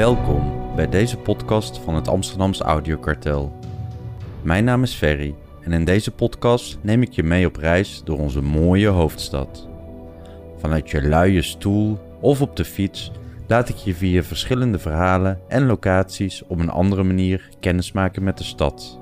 [0.00, 3.52] Welkom bij deze podcast van het Amsterdams Audiokartel.
[4.42, 8.18] Mijn naam is Ferry en in deze podcast neem ik je mee op reis door
[8.18, 9.68] onze mooie hoofdstad.
[10.56, 13.12] Vanuit je luie stoel of op de fiets
[13.46, 18.44] laat ik je via verschillende verhalen en locaties op een andere manier kennismaken met de
[18.44, 18.98] stad.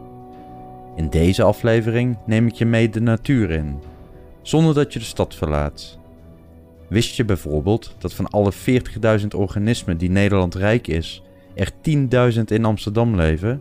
[0.96, 3.78] In deze aflevering neem ik je mee de natuur in,
[4.42, 5.97] zonder dat je de stad verlaat.
[6.88, 8.52] Wist je bijvoorbeeld dat van alle
[9.20, 11.22] 40.000 organismen die Nederland rijk is,
[11.54, 11.70] er
[12.34, 13.60] 10.000 in Amsterdam leven?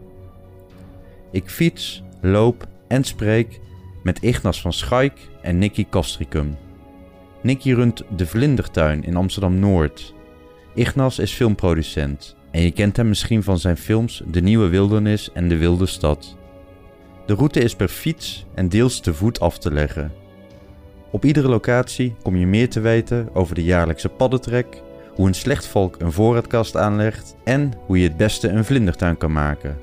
[1.31, 3.59] Ik fiets, loop en spreek
[4.03, 6.57] met Ignas van Schaik en Nicky Castricum.
[7.41, 10.13] Nicky runt de Vlindertuin in Amsterdam Noord.
[10.75, 15.47] Ignas is filmproducent en je kent hem misschien van zijn films De Nieuwe Wildernis en
[15.47, 16.35] De Wilde Stad.
[17.25, 20.11] De route is per fiets en deels te voet af te leggen.
[21.11, 24.81] Op iedere locatie kom je meer te weten over de jaarlijkse paddentrek,
[25.13, 29.77] hoe een slechtvalk een voorraadkast aanlegt en hoe je het beste een vlindertuin kan maken.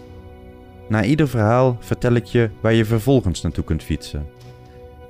[0.88, 4.26] Na ieder verhaal vertel ik je waar je vervolgens naartoe kunt fietsen.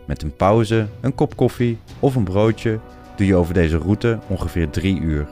[0.07, 2.79] Met een pauze, een kop koffie of een broodje
[3.17, 5.29] doe je over deze route ongeveer 3 uur.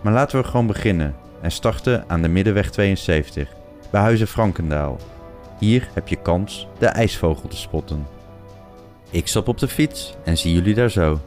[0.00, 3.54] Maar laten we gewoon beginnen en starten aan de Middenweg 72,
[3.90, 4.98] bij Huizen Frankendaal.
[5.58, 8.15] Hier heb je kans de ijsvogel te spotten.
[9.10, 11.20] Ik stap op de fiets en zie jullie daar zo.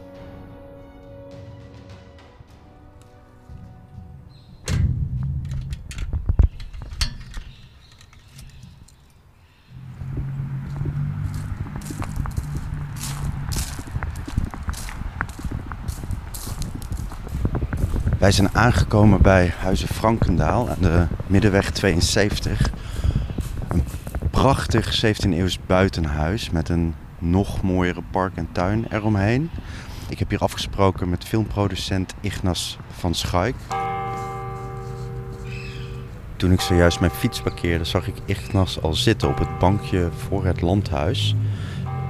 [18.20, 22.72] Wij zijn aangekomen bij Huizen Frankendaal aan de Middenweg 72.
[23.68, 23.84] Een
[24.30, 29.50] prachtig 17e-eeuws buitenhuis met een nog mooiere park en tuin eromheen.
[30.10, 33.56] Ik heb hier afgesproken met filmproducent Ignas van Schaik.
[36.36, 40.46] Toen ik zojuist mijn fiets parkeerde, zag ik Ignas al zitten op het bankje voor
[40.46, 41.36] het landhuis.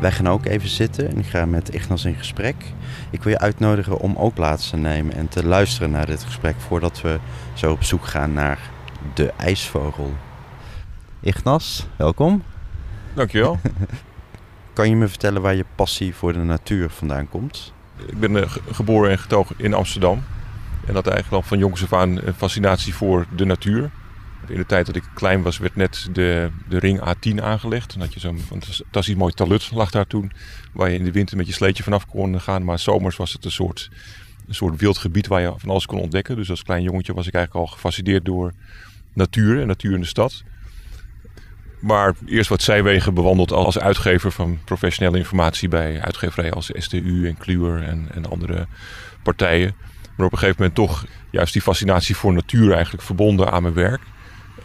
[0.01, 2.55] Wij gaan ook even zitten en ik ga met Ignas in gesprek.
[3.09, 6.55] Ik wil je uitnodigen om ook plaats te nemen en te luisteren naar dit gesprek
[6.57, 7.19] voordat we
[7.53, 8.59] zo op zoek gaan naar
[9.13, 10.13] de ijsvogel.
[11.19, 12.43] Ignas, welkom.
[13.13, 13.59] Dankjewel.
[14.79, 17.73] Kan je me vertellen waar je passie voor de natuur vandaan komt?
[18.07, 20.23] ik ben uh, geboren en getogen in Amsterdam.
[20.85, 23.89] En had eigenlijk al van jongs af aan een fascinatie voor de natuur.
[24.47, 27.93] In de tijd dat ik klein was, werd net de, de ring A10 aangelegd.
[27.93, 30.31] Dan had je zo'n fantastisch mooi talut lag daar toen.
[30.73, 32.63] Waar je in de winter met je sleetje vanaf kon gaan.
[32.63, 33.89] Maar zomers was het een soort,
[34.47, 36.35] een soort wild gebied waar je van alles kon ontdekken.
[36.35, 38.53] Dus als klein jongetje was ik eigenlijk al gefascineerd door
[39.13, 40.43] natuur en natuur in de stad.
[41.79, 47.37] Maar eerst wat zijwegen bewandeld als uitgever van professionele informatie bij uitgeverijen als STU en
[47.37, 48.67] Kluwer en, en andere
[49.23, 49.73] partijen.
[50.15, 53.73] Maar op een gegeven moment toch juist die fascinatie voor natuur eigenlijk verbonden aan mijn
[53.73, 54.01] werk.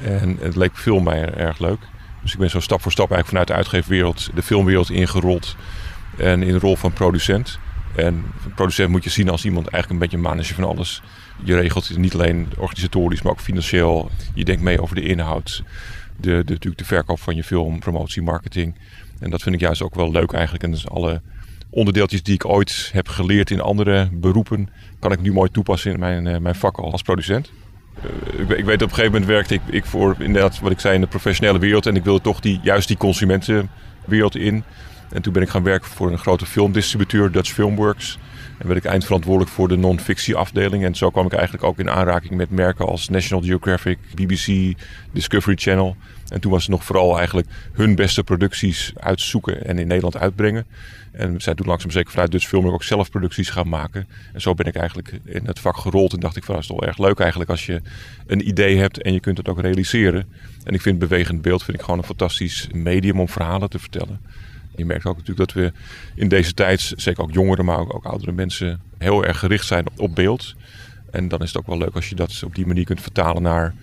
[0.01, 1.79] En het leek veel mij erg leuk.
[2.23, 5.57] Dus ik ben zo stap voor stap eigenlijk vanuit de uitgeefwereld de filmwereld ingerold.
[6.17, 7.59] En in de rol van producent.
[7.95, 8.25] En
[8.55, 11.03] producent moet je zien als iemand eigenlijk een beetje manager van alles.
[11.43, 14.11] Je regelt niet alleen organisatorisch, maar ook financieel.
[14.35, 15.63] Je denkt mee over de inhoud
[16.17, 18.75] de, natuurlijk de verkoop van je film, promotie, marketing.
[19.19, 20.65] En dat vind ik juist ook wel leuk eigenlijk.
[20.65, 21.21] En alle
[21.71, 25.99] onderdeeltjes die ik ooit heb geleerd in andere beroepen, kan ik nu mooi toepassen in
[25.99, 27.53] mijn, uh, mijn vak als producent.
[28.05, 30.81] Uh, ik, ik, weet op een gegeven moment werkte ik, ik voor inderdaad wat ik
[30.81, 31.87] zei in de professionele wereld.
[31.87, 34.65] En ik wilde toch die, juist die consumentenwereld in.
[35.11, 38.19] En toen ben ik gaan werken voor een grote filmdistributeur, Dutch Filmworks.
[38.59, 40.85] En werd ik eindverantwoordelijk voor de non-fictie afdeling.
[40.85, 44.77] En zo kwam ik eigenlijk ook in aanraking met merken als National Geographic, BBC,
[45.13, 45.97] Discovery Channel.
[46.29, 50.67] En toen was het nog vooral eigenlijk hun beste producties uitzoeken en in Nederland uitbrengen.
[51.13, 54.07] En we zijn toen langzaam zeker vanuit Dutch Film ook zelf producties gaan maken.
[54.33, 56.69] En zo ben ik eigenlijk in het vak gerold en dacht ik van dat is
[56.69, 57.83] toch erg leuk eigenlijk als je
[58.27, 60.27] een idee hebt en je kunt het ook realiseren.
[60.65, 64.21] En ik vind bewegend beeld vind ik gewoon een fantastisch medium om verhalen te vertellen.
[64.77, 65.73] Je merkt ook natuurlijk dat we
[66.15, 69.87] in deze tijd, zeker ook jongeren, maar ook, ook oudere mensen, heel erg gericht zijn
[69.97, 70.55] op beeld.
[71.11, 73.43] En dan is het ook wel leuk als je dat op die manier kunt vertalen
[73.43, 73.75] naar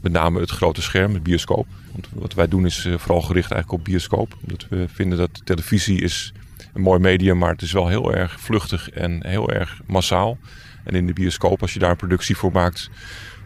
[0.00, 1.66] met name het grote scherm, het bioscoop.
[1.92, 4.36] Want wat wij doen is eh, vooral gericht eigenlijk op bioscoop.
[4.42, 6.32] Omdat we vinden dat televisie is
[6.74, 10.38] een mooi medium, maar het is wel heel erg vluchtig en heel erg massaal.
[10.84, 12.90] En in de bioscoop, als je daar een productie voor maakt,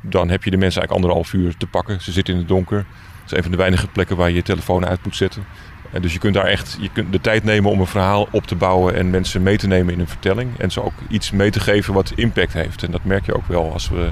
[0.02, 2.00] dan heb je de mensen eigenlijk anderhalf uur te pakken.
[2.00, 2.78] Ze zitten in het donker.
[3.22, 5.44] Het is een van de weinige plekken waar je je telefoon uit moet zetten.
[5.92, 8.46] En dus je kunt daar echt je kunt de tijd nemen om een verhaal op
[8.46, 10.58] te bouwen en mensen mee te nemen in een vertelling.
[10.58, 12.82] En ze ook iets mee te geven wat impact heeft.
[12.82, 14.10] En dat merk je ook wel als we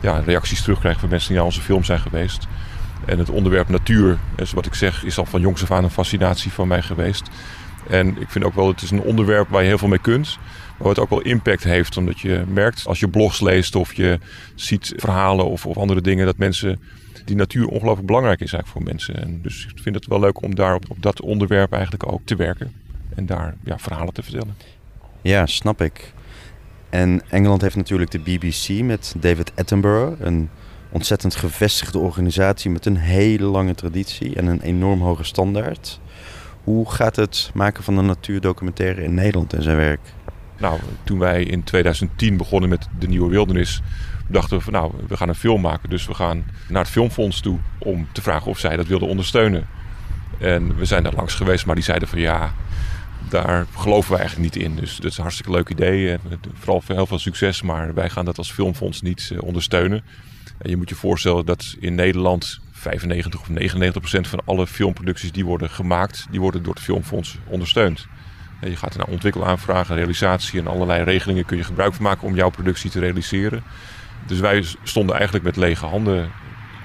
[0.00, 2.46] ja, reacties terugkrijgen van mensen die naar onze film zijn geweest.
[3.04, 5.90] En het onderwerp natuur, dus wat ik zeg, is al van jongs af aan een
[5.90, 7.30] fascinatie van mij geweest.
[7.88, 10.38] En ik vind ook wel, het is een onderwerp waar je heel veel mee kunt.
[10.78, 14.18] Maar wat ook wel impact heeft, omdat je merkt als je blogs leest of je
[14.54, 16.80] ziet verhalen of, of andere dingen, dat mensen
[17.24, 19.22] die natuur ongelooflijk belangrijk is eigenlijk voor mensen.
[19.22, 22.20] En dus ik vind het wel leuk om daar op, op dat onderwerp eigenlijk ook
[22.24, 22.72] te werken
[23.14, 24.56] en daar ja, verhalen te vertellen.
[25.22, 26.12] Ja, snap ik.
[26.90, 30.48] En Engeland heeft natuurlijk de BBC met David Attenborough, een
[30.90, 36.00] ontzettend gevestigde organisatie met een hele lange traditie en een enorm hoge standaard.
[36.64, 40.00] Hoe gaat het maken van een natuurdocumentaire in Nederland en zijn werk?
[40.58, 43.82] Nou, toen wij in 2010 begonnen met de Nieuwe Wildernis,
[44.32, 45.90] dachten we van nou, we gaan een film maken.
[45.90, 49.66] Dus we gaan naar het Filmfonds toe om te vragen of zij dat wilden ondersteunen.
[50.38, 52.52] En we zijn daar langs geweest, maar die zeiden van ja,
[53.28, 54.76] daar geloven we eigenlijk niet in.
[54.76, 56.18] Dus dat is een hartstikke leuk idee.
[56.54, 60.02] Vooral heel veel succes, maar wij gaan dat als Filmfonds niet eh, ondersteunen.
[60.58, 65.32] En je moet je voorstellen dat in Nederland 95 of 99 procent van alle filmproducties
[65.32, 68.06] die worden gemaakt, die worden door het Filmfonds ondersteund.
[68.60, 72.50] Je gaat naar ontwikkelaanvragen, realisatie en allerlei regelingen kun je gebruik van maken om jouw
[72.50, 73.62] productie te realiseren.
[74.26, 76.30] Dus wij stonden eigenlijk met lege handen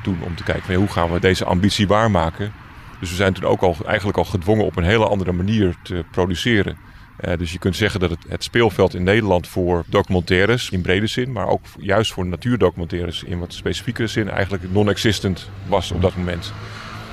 [0.04, 2.54] toen om te kijken hoe gaan we deze ambitie waarmaken.
[3.00, 6.04] Dus we zijn toen ook al eigenlijk al gedwongen op een hele andere manier te
[6.12, 6.78] produceren.
[7.26, 11.08] Uh, dus je kunt zeggen dat het, het, speelveld in Nederland voor documentaires in brede
[11.08, 16.16] zin, maar ook juist voor natuurdocumentaires in wat specifiekere zin eigenlijk non-existent was op dat
[16.16, 16.54] moment.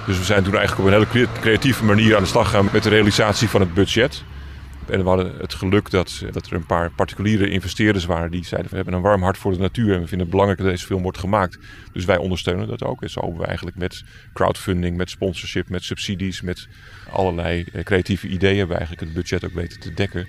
[0.07, 2.83] Dus we zijn toen eigenlijk op een hele creatieve manier aan de slag gegaan met
[2.83, 4.25] de realisatie van het budget.
[4.91, 8.71] En we hadden het geluk dat, dat er een paar particuliere investeerders waren die zeiden:
[8.71, 10.87] We hebben een warm hart voor de natuur en we vinden het belangrijk dat deze
[10.87, 11.59] film wordt gemaakt.
[11.93, 13.03] Dus wij ondersteunen dat ook.
[13.03, 16.69] En zo hebben we eigenlijk met crowdfunding, met sponsorship, met subsidies, met
[17.11, 20.27] allerlei eh, creatieve ideeën hebben we eigenlijk het budget ook weten te dekken.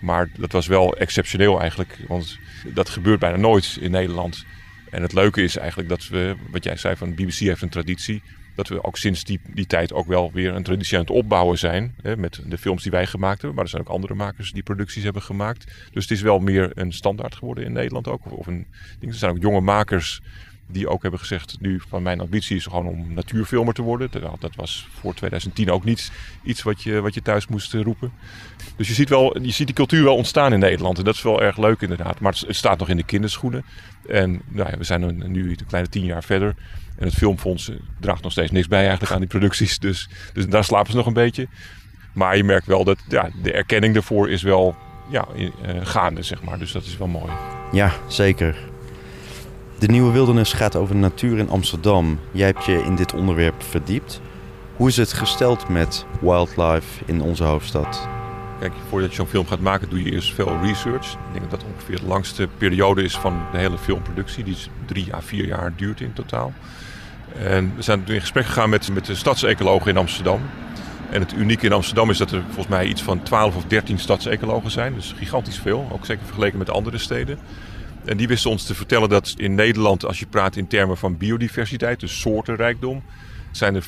[0.00, 2.38] Maar dat was wel exceptioneel eigenlijk, want
[2.74, 4.44] dat gebeurt bijna nooit in Nederland.
[4.90, 8.22] En het leuke is eigenlijk dat we, wat jij zei van BBC heeft een traditie
[8.56, 11.58] dat we ook sinds die, die tijd ook wel weer een traditie aan het opbouwen
[11.58, 11.94] zijn.
[12.02, 13.54] Hè, met de films die wij gemaakt hebben.
[13.54, 15.64] Maar er zijn ook andere makers die producties hebben gemaakt.
[15.92, 18.38] Dus het is wel meer een standaard geworden in Nederland ook.
[18.38, 18.66] Of een,
[19.00, 20.20] er zijn ook jonge makers
[20.66, 24.10] die ook hebben gezegd, nu van mijn ambitie is gewoon om natuurfilmer te worden.
[24.38, 28.12] Dat was voor 2010 ook niet iets wat je, wat je thuis moest eh, roepen.
[28.76, 30.98] Dus je ziet, wel, je ziet die cultuur wel ontstaan in Nederland.
[30.98, 32.20] En dat is wel erg leuk inderdaad.
[32.20, 33.64] Maar het staat nog in de kinderschoenen.
[34.08, 36.54] En nou ja, we zijn nu een kleine tien jaar verder.
[36.98, 39.78] En het Filmfonds eh, draagt nog steeds niks bij eigenlijk aan die producties.
[39.78, 41.48] Dus, dus daar slapen ze nog een beetje.
[42.12, 44.76] Maar je merkt wel dat ja, de erkenning daarvoor is wel
[45.10, 45.50] ja, uh,
[45.82, 46.58] gaande, zeg maar.
[46.58, 47.32] Dus dat is wel mooi.
[47.72, 48.56] Ja, zeker.
[49.78, 52.18] De Nieuwe Wildernis gaat over natuur in Amsterdam.
[52.30, 54.20] Jij hebt je in dit onderwerp verdiept.
[54.76, 58.08] Hoe is het gesteld met wildlife in onze hoofdstad?
[58.60, 61.12] Kijk, voordat je zo'n film gaat maken, doe je eerst veel research.
[61.12, 64.44] Ik denk dat dat ongeveer de langste periode is van de hele filmproductie.
[64.44, 64.56] Die
[64.86, 66.52] drie à vier jaar duurt in totaal.
[67.38, 70.40] En we zijn in gesprek gegaan met, met de stadsecologen in Amsterdam.
[71.10, 73.98] En het unieke in Amsterdam is dat er volgens mij iets van 12 of 13
[73.98, 74.94] stadsecologen zijn.
[74.94, 77.38] Dus gigantisch veel, ook zeker vergeleken met andere steden.
[78.06, 81.16] En die wisten ons te vertellen dat in Nederland, als je praat in termen van
[81.16, 83.02] biodiversiteit, dus soortenrijkdom,
[83.50, 83.84] zijn er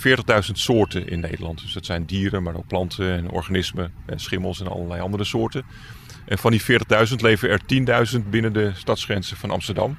[0.46, 1.60] 40.000 soorten in Nederland.
[1.60, 5.64] Dus dat zijn dieren, maar ook planten en organismen en schimmels en allerlei andere soorten.
[6.24, 7.60] En van die 40.000 leven er
[8.20, 9.98] 10.000 binnen de stadsgrenzen van Amsterdam.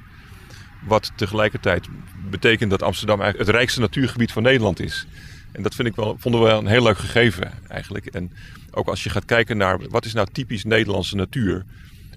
[0.86, 1.88] Wat tegelijkertijd
[2.30, 5.06] betekent dat Amsterdam eigenlijk het rijkste natuurgebied van Nederland is.
[5.52, 8.06] En dat vind ik wel, vonden we wel een heel leuk gegeven eigenlijk.
[8.06, 8.32] En
[8.70, 11.64] ook als je gaat kijken naar wat is nou typisch Nederlandse natuur.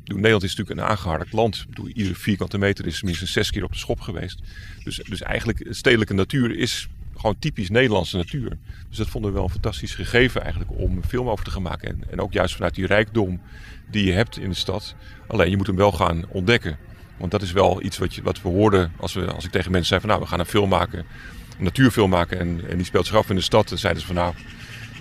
[0.04, 1.66] Nederland is natuurlijk een aangeharkt land.
[1.70, 4.40] Bedoel, iedere vierkante meter is minstens zes keer op de schop geweest.
[4.84, 8.58] Dus, dus eigenlijk stedelijke natuur is gewoon typisch Nederlandse natuur.
[8.90, 11.62] Dus dat vonden we wel een fantastisch gegeven eigenlijk om een film over te gaan
[11.62, 11.90] maken.
[11.90, 13.42] En, en ook juist vanuit die rijkdom
[13.92, 14.96] die je hebt in de stad.
[15.28, 16.78] Alleen je moet hem wel gaan ontdekken.
[17.18, 19.72] Want dat is wel iets wat, je, wat we hoorden als, we, als ik tegen
[19.72, 21.00] mensen zei van nou we gaan een film maken.
[21.58, 23.70] Een natuurfilm maken en, en die speelt zich af in de stad.
[23.70, 24.34] Dan zeiden ze van nou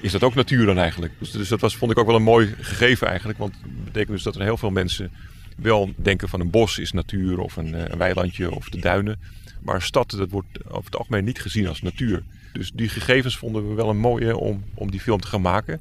[0.02, 1.12] is dat ook natuur dan eigenlijk?
[1.18, 3.38] Dus, dus, dat was, vond ik ook wel een mooi gegeven eigenlijk.
[3.38, 5.10] Want het betekent dus dat er heel veel mensen
[5.56, 9.20] wel denken van een bos is natuur of een, eh, een weilandje of de duinen.
[9.60, 12.22] Maar stad, dat wordt over het algemeen niet gezien als natuur.
[12.52, 15.80] Dus die gegevens vonden we wel een mooie om, om die film te gaan maken.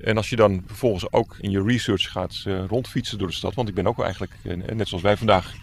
[0.00, 3.54] En als je dan vervolgens ook in je research gaat uh, rondfietsen door de stad.
[3.54, 5.54] Want ik ben ook eigenlijk, uh, net zoals wij vandaag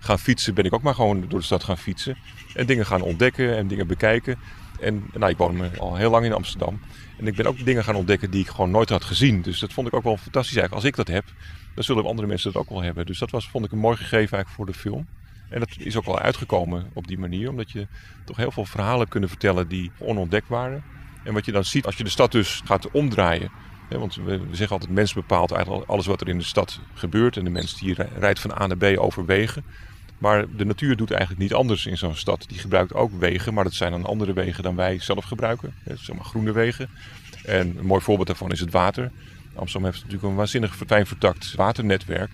[0.00, 2.16] gaan fietsen, ben ik ook maar gewoon door de stad gaan fietsen.
[2.54, 4.38] En dingen gaan ontdekken en dingen bekijken.
[4.80, 6.80] En nou, ik woon al heel lang in Amsterdam.
[7.18, 9.42] En ik ben ook dingen gaan ontdekken die ik gewoon nooit had gezien.
[9.42, 10.84] Dus dat vond ik ook wel fantastisch eigenlijk.
[10.84, 11.24] Als ik dat heb,
[11.74, 13.06] dan zullen andere mensen dat ook wel hebben.
[13.06, 15.06] Dus dat was, vond ik een mooi gegeven eigenlijk voor de film.
[15.48, 17.48] En dat is ook wel uitgekomen op die manier.
[17.48, 17.86] Omdat je
[18.24, 20.84] toch heel veel verhalen hebt kunnen vertellen die onontdekt waren.
[21.24, 23.50] En wat je dan ziet als je de stad dus gaat omdraaien.
[23.88, 27.36] Hè, want we, zeggen altijd, mens bepaalt eigenlijk alles wat er in de stad gebeurt.
[27.36, 29.64] En de mens die rijdt van A naar B over wegen.
[30.24, 32.44] Maar de natuur doet eigenlijk niet anders in zo'n stad.
[32.48, 35.74] Die gebruikt ook wegen, maar dat zijn dan andere wegen dan wij zelf gebruiken.
[35.84, 36.88] Zeg maar groene wegen.
[37.44, 39.10] En een mooi voorbeeld daarvan is het water.
[39.54, 42.30] Amsterdam heeft natuurlijk een waanzinnig fijn vertakt waternetwerk.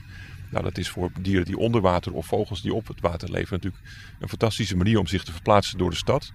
[0.50, 3.54] Nou, dat is voor dieren die onder water of vogels die op het water leven
[3.54, 3.82] natuurlijk
[4.20, 6.32] een fantastische manier om zich te verplaatsen door de stad.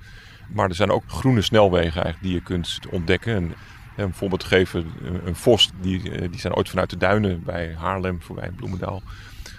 [0.54, 3.36] Maar er zijn ook groene snelwegen eigenlijk die je kunt ontdekken.
[3.36, 3.54] En,
[3.96, 4.92] een voorbeeld geven,
[5.26, 9.02] een vos, die, eh, die zijn ooit vanuit de duinen bij Haarlem, voorbij Bloemendaal,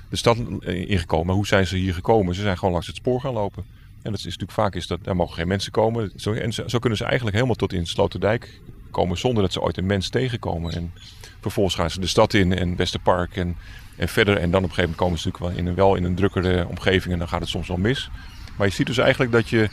[0.08, 1.26] de stad ingekomen.
[1.26, 2.34] Maar hoe zijn ze hier gekomen?
[2.34, 3.64] Ze zijn gewoon langs het spoor gaan lopen.
[4.02, 6.12] En dat is natuurlijk vaak is dat, daar mogen geen mensen komen.
[6.16, 8.60] Zo, en zo, kunnen ze eigenlijk helemaal tot in Sloterdijk
[8.90, 10.72] komen zonder dat ze ooit een mens tegenkomen.
[10.72, 10.92] En
[11.40, 13.56] vervolgens gaan ze de stad in en Westerpark en,
[13.96, 14.36] en verder.
[14.36, 16.14] En dan op een gegeven moment komen ze natuurlijk wel in een, wel in een
[16.14, 18.10] drukkere omgeving en dan gaat het soms wel mis.
[18.56, 19.68] Maar je ziet dus eigenlijk dat je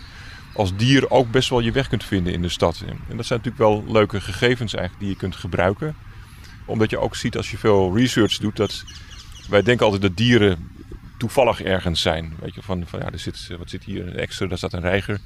[0.53, 2.83] als dier ook best wel je weg kunt vinden in de stad.
[2.87, 5.95] En dat zijn natuurlijk wel leuke gegevens eigenlijk die je kunt gebruiken.
[6.65, 8.83] Omdat je ook ziet als je veel research doet dat
[9.50, 10.71] wij denken altijd dat dieren
[11.17, 12.33] toevallig ergens zijn.
[12.39, 14.81] Weet je, van, van ja, er zit, wat zit hier, een extra, daar staat een
[14.81, 15.19] reiger.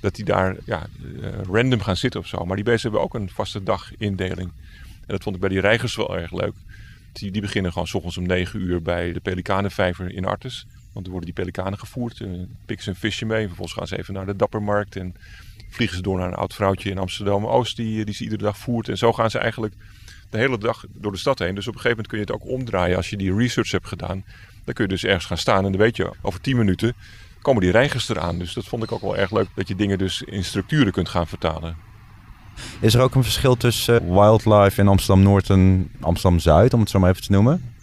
[0.00, 2.44] Dat die daar ja, uh, random gaan zitten of zo.
[2.44, 4.50] Maar die beesten hebben ook een vaste dagindeling.
[4.80, 6.54] En dat vond ik bij die reigers wel erg leuk.
[7.12, 10.66] Die, die beginnen gewoon s ochtends om 9 uur bij de Pelikanenvijver in Artes.
[10.92, 12.20] Want er worden die pelikanen gevoerd.
[12.20, 12.28] Uh,
[12.66, 13.46] pikken ze een visje mee.
[13.46, 14.96] Vervolgens gaan ze even naar de Dappermarkt.
[14.96, 15.14] En
[15.70, 17.76] vliegen ze door naar een oud vrouwtje in Amsterdam-Oost.
[17.76, 18.88] Die, die ze iedere dag voert.
[18.88, 19.74] En zo gaan ze eigenlijk
[20.30, 21.54] de hele dag door de stad heen.
[21.54, 22.96] Dus op een gegeven moment kun je het ook omdraaien.
[22.96, 24.24] Als je die research hebt gedaan,
[24.64, 25.64] dan kun je dus ergens gaan staan.
[25.64, 26.94] En dan weet je, over 10 minuten
[27.42, 28.38] komen die reigers eraan.
[28.38, 29.46] Dus dat vond ik ook wel erg leuk.
[29.54, 31.76] Dat je dingen dus in structuren kunt gaan vertalen.
[32.80, 37.10] Is er ook een verschil tussen wildlife in Amsterdam-Noord en Amsterdam-Zuid, om het zo maar
[37.10, 37.74] even te noemen?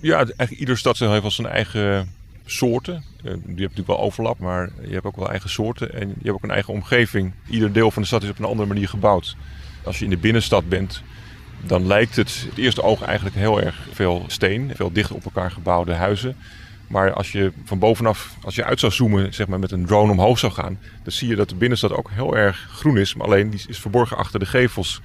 [0.00, 2.08] Ja, eigenlijk ieder stad heeft wel zijn eigen
[2.44, 2.94] soorten.
[2.94, 5.92] Eh, die hebben natuurlijk wel overlap, maar je hebt ook wel eigen soorten.
[5.92, 7.32] En je hebt ook een eigen omgeving.
[7.50, 9.36] Ieder deel van de stad is op een andere manier gebouwd.
[9.84, 11.02] Als je in de binnenstad bent,
[11.66, 14.72] dan lijkt het het eerste oog eigenlijk heel erg veel steen.
[14.74, 16.36] Veel dicht op elkaar gebouwde huizen.
[16.86, 20.12] Maar als je van bovenaf, als je uit zou zoomen, zeg maar met een drone
[20.12, 23.14] omhoog zou gaan, dan zie je dat de binnenstad ook heel erg groen is.
[23.14, 25.00] Maar alleen die is verborgen achter de gevels.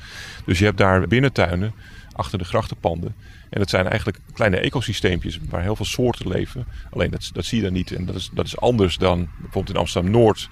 [0.46, 1.74] Dus je hebt daar binnentuinen,
[2.12, 3.16] achter de grachtenpanden.
[3.50, 6.66] En dat zijn eigenlijk kleine ecosysteempjes waar heel veel soorten leven.
[6.90, 7.92] Alleen dat, dat zie je dan niet.
[7.92, 10.50] En dat is, dat is anders dan bijvoorbeeld in Amsterdam-Noord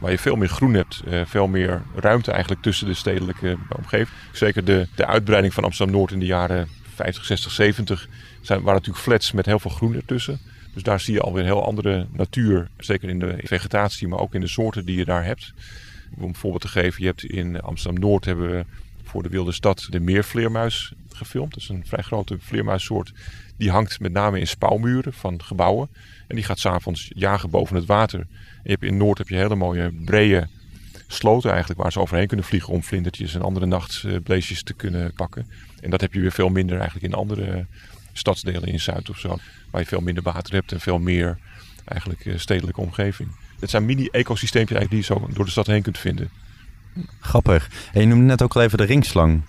[0.00, 4.18] waar je veel meer groen hebt, uh, veel meer ruimte eigenlijk tussen de stedelijke omgeving.
[4.32, 8.08] Zeker de, de uitbreiding van Amsterdam-Noord in de jaren 50, 60, 70
[8.40, 10.38] zijn, waren natuurlijk flats met heel veel groen ertussen.
[10.74, 14.34] Dus daar zie je alweer een heel andere natuur, zeker in de vegetatie, maar ook
[14.34, 15.52] in de soorten die je daar hebt.
[16.16, 18.64] Om een voorbeeld te geven, je hebt in Amsterdam-Noord hebben we
[19.04, 21.52] voor de Wilde Stad de meervleermuis gefilmd.
[21.52, 23.12] Dat is een vrij grote vleermuissoort.
[23.56, 25.88] Die hangt met name in spouwmuren van gebouwen.
[26.26, 28.26] En die gaat s'avonds jagen boven het water.
[28.66, 30.48] In Noord heb je hele mooie brede
[31.06, 35.50] sloten eigenlijk waar ze overheen kunnen vliegen om vlindertjes en andere nachtbleesjes te kunnen pakken.
[35.80, 37.66] En dat heb je weer veel minder eigenlijk in andere
[38.12, 39.38] stadsdelen in Zuid of zo.
[39.70, 41.38] Waar je veel minder water hebt en veel meer
[41.84, 43.28] eigenlijk eh, stedelijke omgeving.
[43.60, 46.30] Het zijn mini-ecosysteempjes eigenlijk die je zo door de stad heen kunt vinden.
[47.20, 47.70] Grappig.
[47.92, 49.42] En je noemde net ook al even de ringslang.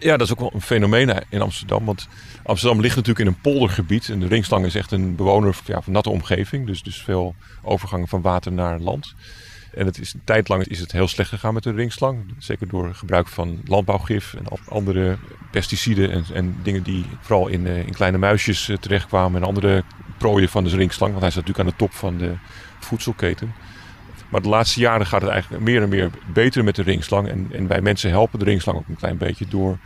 [0.00, 1.84] Ja, dat is ook wel een fenomeen in Amsterdam.
[1.84, 2.08] Want
[2.42, 4.08] Amsterdam ligt natuurlijk in een poldergebied.
[4.08, 6.66] En de ringslang is echt een bewoner ja, van natte omgeving.
[6.66, 9.14] Dus, dus veel overgangen van water naar land.
[9.74, 12.34] En het is, een tijd lang is het heel slecht gegaan met de ringslang.
[12.38, 15.18] Zeker door gebruik van landbouwgif en andere
[15.50, 19.40] pesticiden en, en dingen die vooral in, eh, in kleine muisjes eh, terechtkwamen.
[19.40, 19.84] En andere
[20.18, 21.10] prooien van de ringslang.
[21.10, 22.32] Want hij staat natuurlijk aan de top van de
[22.80, 23.52] voedselketen.
[24.30, 27.28] Maar de laatste jaren gaat het eigenlijk meer en meer beter met de ringslang.
[27.28, 29.78] En, en wij mensen helpen de ringslang ook een klein beetje door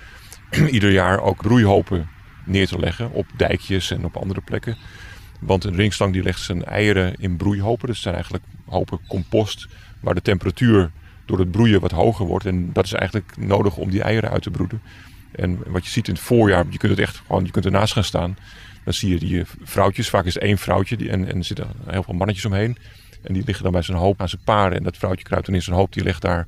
[0.71, 2.09] ieder jaar ook broeihopen
[2.45, 4.77] neer te leggen op dijkjes en op andere plekken.
[5.41, 7.89] Want een ringslang die legt zijn eieren in broeihopen.
[7.89, 9.67] Het zijn eigenlijk hopen compost
[10.01, 10.91] waar de temperatuur
[11.25, 12.47] door het broeien wat hoger wordt.
[12.47, 14.83] En dat is eigenlijk nodig om die eieren uit te broeden.
[15.33, 17.93] En wat je ziet in het voorjaar, je kunt het echt gewoon, je kunt ernaast
[17.93, 18.37] gaan staan.
[18.85, 22.15] Dan zie je die vrouwtjes, vaak is één vrouwtje en, en er zitten heel veel
[22.15, 22.77] mannetjes omheen.
[23.25, 24.77] En die liggen dan bij zijn hoop aan zijn paren.
[24.77, 26.47] En dat vrouwtje kruipt dan in zijn hoop, die legt daar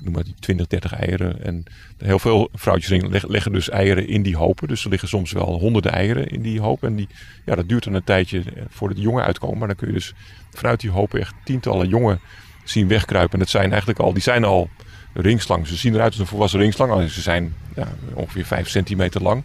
[0.00, 1.44] noem maar die 20, 30 eieren.
[1.44, 1.64] En
[1.98, 4.68] heel veel vrouwtjes leggen dus eieren in die hopen.
[4.68, 6.84] Dus er liggen soms wel honderden eieren in die hoop.
[6.84, 7.08] En die,
[7.44, 9.58] ja, dat duurt dan een tijdje voordat de jongen uitkomen.
[9.58, 10.14] Maar dan kun je dus
[10.50, 12.20] vanuit die hopen echt tientallen jongen
[12.64, 13.32] zien wegkruipen.
[13.32, 14.68] En dat zijn eigenlijk al, die zijn al
[15.12, 15.66] ringslang.
[15.66, 17.10] Ze zien eruit als een volwassen ringslang.
[17.10, 19.44] Ze zijn ja, ongeveer 5 centimeter lang.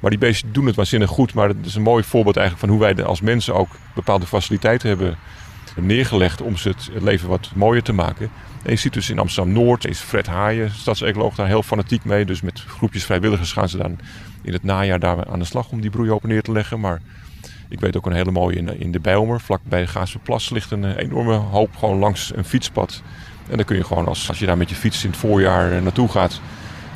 [0.00, 1.34] Maar die beesten doen het waanzinnig goed.
[1.34, 4.88] Maar het is een mooi voorbeeld eigenlijk van hoe wij als mensen ook bepaalde faciliteiten
[4.88, 5.16] hebben
[5.74, 8.30] neergelegd om het leven wat mooier te maken.
[8.62, 12.24] En je ziet dus in Amsterdam-Noord is Fred Haaien, stadsecoloog, daar heel fanatiek mee.
[12.24, 13.98] Dus met groepjes vrijwilligers gaan ze dan
[14.42, 16.80] in het najaar daar aan de slag om die broeihopen neer te leggen.
[16.80, 17.00] Maar
[17.68, 20.84] ik weet ook een hele mooie in, de Bijlmer, vlak bij de Gaasperplas, ligt een
[20.84, 23.02] eh, enorme hoop gewoon langs een fietspad.
[23.50, 25.72] En dan kun je gewoon, als, als je daar met je fiets in het voorjaar
[25.72, 26.40] eh, naartoe gaat,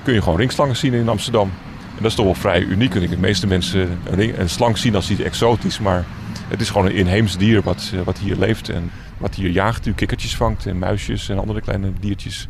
[0.03, 1.51] kun je gewoon ringslangen zien in Amsterdam.
[1.97, 2.95] En dat is toch wel vrij uniek.
[2.95, 6.05] Ik de meeste mensen een, een slang zien als iets exotisch, maar
[6.49, 9.87] het is gewoon een inheems dier wat, eh, wat hier leeft en wat hier jaagt.
[9.87, 12.49] U kikkertjes vangt en muisjes en andere kleine diertjes.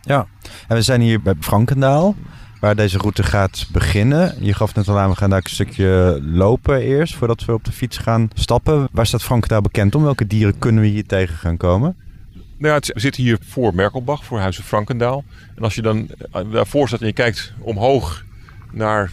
[0.00, 0.26] Ja,
[0.68, 2.14] en we zijn hier bij Frankendaal.
[2.60, 4.34] waar deze route gaat beginnen.
[4.40, 7.64] Je gaf net al aan, we gaan daar een stukje lopen eerst voordat we op
[7.64, 8.88] de fiets gaan stappen.
[8.92, 10.02] Waar staat Frankendaal bekend om?
[10.02, 11.96] Welke dieren kunnen we hier tegen gaan komen?
[12.32, 15.24] Nou ja, het, we zitten hier voor Merkelbach, voor Huizen Frankendaal.
[15.56, 18.24] En als je dan eh, daarvoor staat en je kijkt omhoog
[18.70, 19.12] naar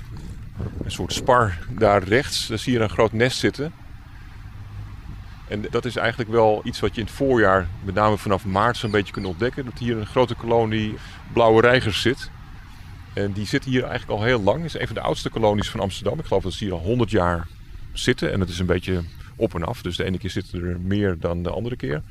[0.83, 3.71] een soort spar daar rechts, dan zie je een groot nest zitten.
[5.51, 8.77] En dat is eigenlijk wel iets wat je in het voorjaar, met name vanaf maart,
[8.77, 9.65] zo'n beetje kunt ontdekken.
[9.65, 10.93] Dat hier een grote kolonie
[11.34, 12.29] blauwe reigers zit.
[13.13, 14.58] En die zitten hier eigenlijk al heel lang.
[14.58, 16.20] Het is een van de oudste kolonies van Amsterdam.
[16.20, 17.48] Ik geloof dat ze hier al 100 jaar
[17.93, 18.31] zitten.
[18.31, 19.01] En het is een beetje
[19.36, 19.81] op en af.
[19.81, 22.01] Dus de ene keer zitten er meer dan de andere keer.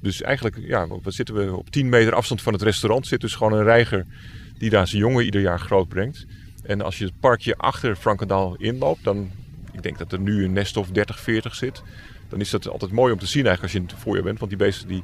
[0.00, 3.06] Dus eigenlijk, ja, wat zitten we op 10 meter afstand van het restaurant.
[3.06, 4.06] Zit dus gewoon een reiger
[4.56, 6.26] die daar zijn jongen ieder jaar groot brengt.
[6.62, 9.30] En als je het parkje achter Frankendaal inloopt, dan,
[9.72, 11.82] ik denk dat er nu een nest of 30, 40 zit.
[12.28, 14.38] Dan is dat altijd mooi om te zien eigenlijk als je in het voorjaar bent.
[14.38, 15.02] Want die beesten, die,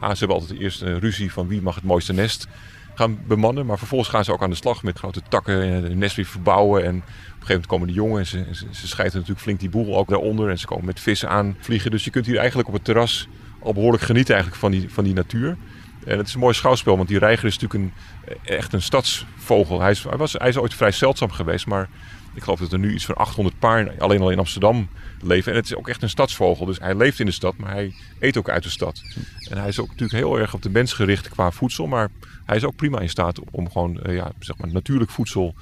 [0.00, 2.46] ze hebben altijd eerst een ruzie van wie mag het mooiste nest
[2.94, 3.66] gaan bemannen.
[3.66, 6.26] Maar vervolgens gaan ze ook aan de slag met grote takken en het nest weer
[6.26, 6.84] verbouwen.
[6.84, 9.96] En op een gegeven moment komen de jongen en ze, scheiden natuurlijk flink die boel
[9.96, 10.50] ook daaronder.
[10.50, 11.90] En ze komen met vissen aanvliegen.
[11.90, 13.28] Dus je kunt hier eigenlijk op het terras
[13.60, 15.56] al behoorlijk genieten eigenlijk van die, van die natuur.
[16.04, 19.80] En het is een mooi schouwspel, want die reiger is natuurlijk een, echt een stadsvogel.
[19.80, 21.88] Hij is, hij, was, hij is ooit vrij zeldzaam geweest, maar
[22.34, 24.88] ik geloof dat er nu iets van 800 paar alleen al in Amsterdam
[25.22, 25.52] leven.
[25.52, 26.66] En het is ook echt een stadsvogel.
[26.66, 29.02] Dus hij leeft in de stad, maar hij eet ook uit de stad.
[29.50, 31.86] En hij is ook natuurlijk heel erg op de mens gericht qua voedsel.
[31.86, 32.10] Maar
[32.44, 35.54] hij is ook prima in staat om gewoon uh, ja, zeg maar natuurlijk voedsel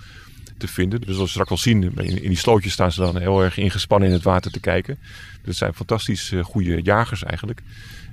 [0.67, 1.01] te vinden.
[1.01, 3.57] Dus als we straks wel zien, in, in die slootjes staan ze dan heel erg
[3.57, 4.99] ingespannen in het water te kijken.
[5.45, 7.63] Het zijn fantastisch uh, goede jagers eigenlijk.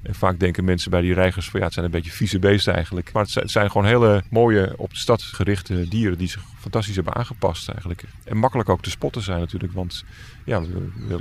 [0.04, 2.74] En vaak denken mensen bij die reigers van ja, het zijn een beetje vieze beesten
[2.74, 3.12] eigenlijk.
[3.14, 7.16] Maar het zijn gewoon hele mooie op de stad gerichte dieren die zich fantastisch hebben
[7.16, 8.04] aangepast eigenlijk.
[8.24, 9.74] En makkelijk ook te spotten zijn natuurlijk.
[9.74, 10.04] Want
[10.46, 10.62] ja,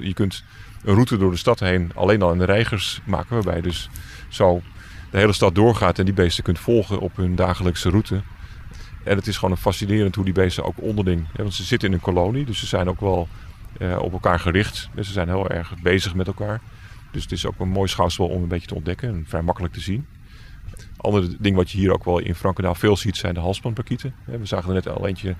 [0.00, 0.44] je kunt
[0.84, 3.34] een route door de stad heen alleen al in de reigers maken.
[3.34, 3.90] Waarbij je dus
[4.28, 4.62] zo
[5.10, 8.22] de hele stad doorgaat en die beesten kunt volgen op hun dagelijkse route.
[9.08, 11.26] En het is gewoon fascinerend hoe die beesten ook onderling...
[11.36, 13.28] want ze zitten in een kolonie, dus ze zijn ook wel
[13.78, 14.88] uh, op elkaar gericht.
[14.94, 16.60] Dus ze zijn heel erg bezig met elkaar.
[17.10, 19.74] Dus het is ook een mooi schouwspel om een beetje te ontdekken en vrij makkelijk
[19.74, 20.06] te zien.
[20.96, 24.14] Ander ding wat je hier ook wel in Frankendaal veel ziet zijn de halsbandparkieten.
[24.24, 25.34] We zagen er net al eentje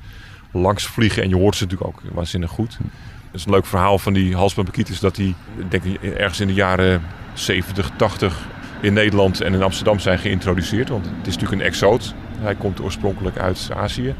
[0.52, 2.78] langs vliegen en je hoort ze natuurlijk ook waanzinnig goed.
[2.78, 5.35] Het is een leuk verhaal van die halsbandparkiet is dat die
[5.68, 7.02] denk ik, ergens in de jaren
[7.35, 8.46] 70, 80
[8.81, 10.88] in Nederland en in Amsterdam zijn geïntroduceerd.
[10.88, 12.14] Want het is natuurlijk een exoot.
[12.38, 14.14] Hij komt oorspronkelijk uit Azië.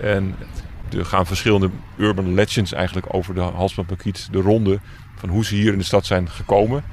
[0.00, 0.34] En
[0.96, 4.78] er gaan verschillende urban legends eigenlijk over de halsbandparkiet de ronde
[5.14, 6.84] van hoe ze hier in de stad zijn gekomen.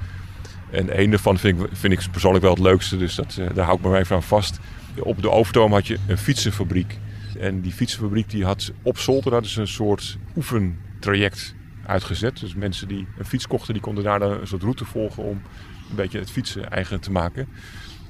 [0.72, 3.66] En een daarvan vind ik, vind ik persoonlijk wel het leukste, dus dat, uh, daar
[3.66, 4.60] hou ik me even aan vast.
[5.00, 7.00] Op de Overtoom had je een fietsenfabriek.
[7.40, 11.56] En die fietsenfabriek die had op zolder hadden ze een soort oefentraject
[11.86, 12.40] uitgezet.
[12.40, 15.42] Dus mensen die een fiets kochten, die konden daar een soort route volgen om
[15.90, 17.48] een beetje het fietsen eigen te maken.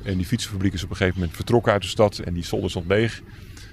[0.07, 2.69] En die fietsenfabriek is op een gegeven moment vertrokken uit de stad en die zolder
[2.69, 2.93] stond.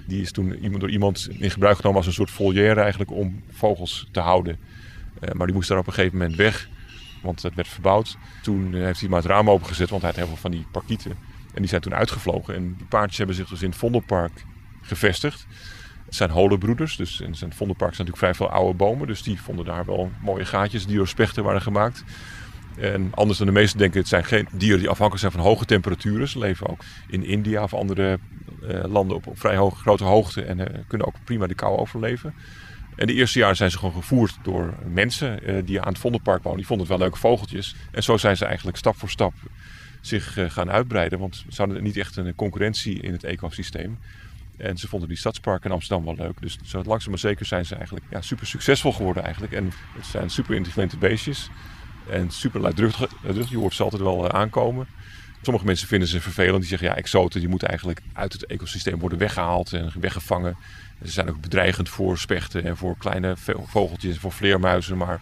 [0.07, 4.07] Die is toen door iemand in gebruik genomen als een soort volière eigenlijk om vogels
[4.11, 4.57] te houden.
[5.21, 6.69] Uh, maar die moest daar op een gegeven moment weg,
[7.21, 8.17] want het werd verbouwd.
[8.41, 11.11] Toen heeft hij maar het raam opengezet, want hij had heel veel van die parkieten.
[11.53, 12.55] En die zijn toen uitgevlogen.
[12.55, 14.45] En die paardjes hebben zich dus in het Vondelpark
[14.81, 15.45] gevestigd.
[16.05, 19.07] Het zijn holenbroeders, dus in het Vondelpark zijn natuurlijk vrij veel oude bomen.
[19.07, 22.03] Dus die vonden daar wel mooie gaatjes die door spechten waren gemaakt.
[22.77, 25.65] En anders dan de meesten denken, het zijn geen dieren die afhankelijk zijn van hoge
[25.65, 26.27] temperaturen.
[26.27, 28.19] Ze leven ook in India of andere
[28.63, 32.33] uh, landen op, vrij grote hoogte en uh, kunnen ook prima de kou overleven.
[32.95, 36.43] En de eerste jaren zijn ze gewoon gevoerd door mensen uh, die aan het Vondelpark
[36.43, 36.57] wonen.
[36.57, 37.75] Die vonden het wel leuke vogeltjes.
[37.91, 39.33] En zo zijn ze eigenlijk stap voor stap
[40.01, 41.19] zich gaan uitbreiden.
[41.19, 43.97] Want ze hadden niet echt een concurrentie in het ecosysteem.
[44.57, 46.41] En ze vonden die stadsparken in Amsterdam wel leuk.
[46.41, 49.53] Dus zo langzaam maar zeker zijn ze eigenlijk ja, super succesvol geworden eigenlijk.
[49.53, 51.49] En het zijn super intelligente beestjes.
[52.09, 53.11] En super luidruchtig.
[53.49, 54.87] Je hoort ze altijd wel aankomen.
[55.41, 56.59] Sommige mensen vinden ze vervelend.
[56.59, 60.57] Die zeggen ja, exoten die moeten eigenlijk uit het ecosysteem worden weggehaald en weggevangen.
[61.03, 64.97] Ze zijn ook bedreigend voor spechten en voor kleine vogeltjes en voor vleermuizen.
[64.97, 65.21] Maar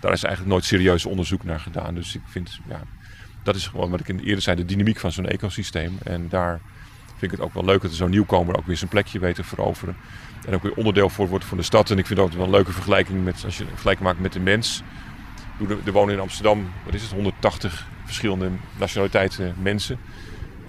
[0.00, 1.94] daar is eigenlijk nooit serieus onderzoek naar gedaan.
[1.94, 2.80] Dus ik vind, ja,
[3.42, 5.98] dat is gewoon wat ik eerder zei, de dynamiek van zo'n ecosysteem.
[6.02, 6.60] En daar
[7.06, 9.44] vind ik het ook wel leuk dat zo'n nieuwkomer ook weer zijn plekje weet te
[9.44, 9.96] veroveren.
[10.46, 11.90] En ook weer onderdeel voor wordt van de stad.
[11.90, 14.40] En ik vind dat wel een leuke vergelijking met, als je een maakt met de
[14.40, 14.82] mens.
[15.68, 19.98] Er wonen in Amsterdam, wat is het, 180 verschillende nationaliteiten mensen.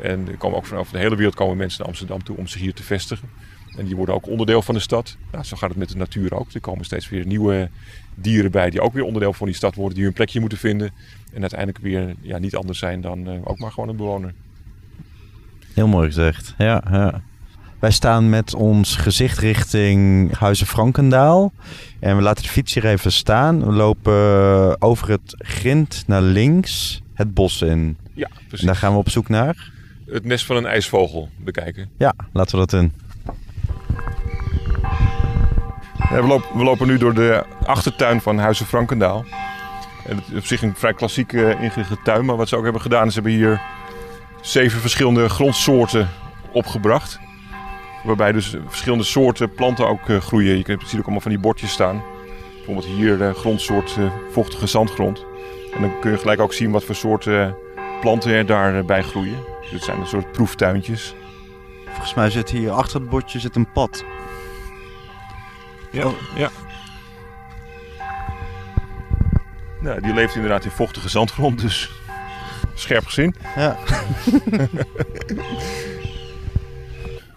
[0.01, 2.62] En er komen ook vanaf de hele wereld komen mensen naar Amsterdam toe om zich
[2.62, 3.30] hier te vestigen.
[3.77, 5.17] En die worden ook onderdeel van de stad.
[5.32, 6.51] Nou, zo gaat het met de natuur ook.
[6.51, 7.69] Er komen steeds weer nieuwe
[8.15, 9.95] dieren bij die ook weer onderdeel van die stad worden.
[9.95, 10.91] Die hun plekje moeten vinden.
[11.34, 14.34] En uiteindelijk weer ja, niet anders zijn dan uh, ook maar gewoon een bewoner.
[15.73, 16.54] Heel mooi gezegd.
[16.58, 17.21] Ja, ja.
[17.82, 21.54] Wij staan met ons gezicht richting Huizen Frankendaal.
[22.00, 23.65] En we laten de fiets hier even staan.
[23.65, 27.98] We lopen over het grind naar links het bos in.
[28.13, 28.60] Ja, precies.
[28.60, 29.72] En daar gaan we op zoek naar.
[30.06, 31.89] Het nest van een ijsvogel bekijken.
[31.98, 32.94] Ja, laten we dat doen.
[36.10, 39.26] we, lopen, we lopen nu door de achtertuin van Huizen Frankendaal.
[40.06, 42.26] En het is op zich een vrij klassieke uh, ingerichte tuin.
[42.26, 43.62] Maar wat ze ook hebben gedaan is ze hebben hier
[44.41, 46.10] zeven verschillende grondsoorten
[46.52, 47.20] opgebracht.
[48.04, 50.58] Waarbij dus verschillende soorten planten ook uh, groeien.
[50.58, 52.04] Je ziet ook allemaal van die bordjes staan.
[52.56, 55.26] Bijvoorbeeld hier de grondsoort uh, vochtige zandgrond.
[55.74, 57.56] En dan kun je gelijk ook zien wat voor soorten
[58.02, 59.38] planten er daarbij groeien.
[59.62, 61.16] Dus het zijn een soort proeftuintjes.
[61.86, 64.04] Volgens mij zit hier achter het bordje zit een pad.
[65.92, 66.14] Ja, oh.
[66.36, 66.50] ja.
[69.82, 71.92] Nou, die leeft inderdaad in vochtige zandgrond, dus
[72.74, 73.36] scherp gezien.
[73.56, 73.78] Ja.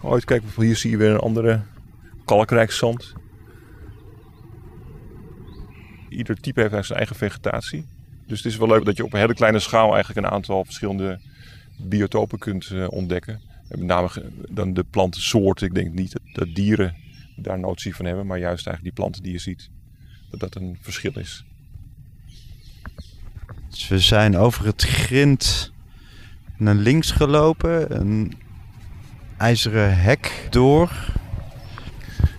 [0.05, 1.61] oh, kijk, hier zie je weer een andere
[2.25, 3.13] kalkrijk zand.
[6.09, 7.85] Ieder type heeft zijn eigen vegetatie.
[8.27, 10.65] Dus het is wel leuk dat je op een hele kleine schaal eigenlijk een aantal
[10.65, 11.19] verschillende
[11.77, 13.41] biotopen kunt uh, ontdekken.
[13.67, 14.09] En met name
[14.49, 15.67] dan de plantensoorten.
[15.67, 16.95] Ik denk niet dat dieren
[17.35, 19.69] daar notie van hebben, maar juist eigenlijk die planten die je ziet,
[20.29, 21.45] dat dat een verschil is.
[23.69, 25.71] Dus we zijn over het grind
[26.57, 28.33] naar links gelopen, een
[29.37, 30.91] ijzeren hek door.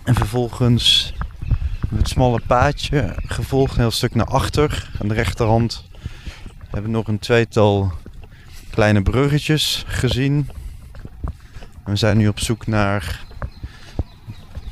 [0.05, 1.15] En vervolgens
[1.97, 4.91] het smalle paadje gevolgd, een heel stuk naar achter.
[5.01, 5.85] Aan de rechterhand
[6.61, 7.93] hebben we nog een tweetal
[8.71, 10.49] kleine bruggetjes gezien.
[11.85, 13.25] We zijn nu op zoek naar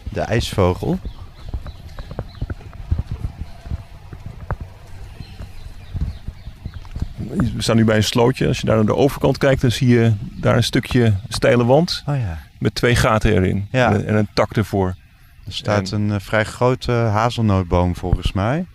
[0.09, 0.99] de ijsvogel.
[7.17, 8.47] We staan nu bij een slootje.
[8.47, 12.03] Als je daar naar de overkant kijkt, dan zie je daar een stukje steile wand.
[12.07, 12.39] Oh ja.
[12.59, 13.69] Met twee gaten erin.
[13.71, 13.93] Ja.
[13.93, 14.95] En een tak ervoor.
[15.47, 18.67] Er staat een uh, vrij grote hazelnootboom volgens mij.